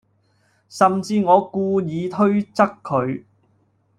[0.67, 3.23] 甚至我故意推側佢